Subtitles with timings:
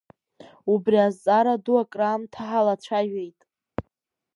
[0.73, 3.39] Убри азҵаара ду акраамҭа ҳалацәажәеит.